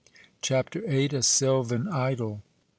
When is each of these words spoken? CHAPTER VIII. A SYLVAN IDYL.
CHAPTER 0.41 0.81
VIII. 0.81 1.17
A 1.17 1.21
SYLVAN 1.21 1.83
IDYL. 1.85 2.41